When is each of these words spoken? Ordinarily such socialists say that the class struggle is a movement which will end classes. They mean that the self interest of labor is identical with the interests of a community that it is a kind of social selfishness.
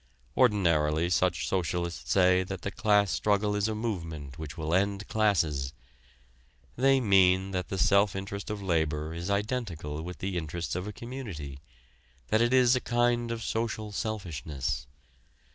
Ordinarily 0.35 1.11
such 1.11 1.47
socialists 1.47 2.09
say 2.11 2.41
that 2.45 2.63
the 2.63 2.71
class 2.71 3.11
struggle 3.11 3.55
is 3.55 3.67
a 3.67 3.75
movement 3.75 4.39
which 4.39 4.57
will 4.57 4.73
end 4.73 5.07
classes. 5.07 5.73
They 6.75 6.99
mean 6.99 7.51
that 7.51 7.67
the 7.67 7.77
self 7.77 8.15
interest 8.15 8.49
of 8.49 8.63
labor 8.63 9.13
is 9.13 9.29
identical 9.29 10.01
with 10.01 10.17
the 10.17 10.39
interests 10.39 10.73
of 10.73 10.87
a 10.87 10.91
community 10.91 11.59
that 12.29 12.41
it 12.41 12.51
is 12.51 12.75
a 12.75 12.81
kind 12.81 13.29
of 13.29 13.43
social 13.43 13.91
selfishness. 13.91 14.87